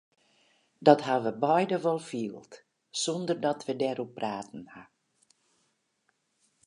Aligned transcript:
Dat 0.87 1.01
ha 1.07 1.15
we 1.25 1.31
beide 1.45 1.77
wol 1.85 2.01
field 2.09 2.51
sonder 3.03 3.37
dat 3.47 3.59
we 3.67 3.73
dêroer 3.83 4.11
praten 4.19 4.63
ha. 4.73 4.83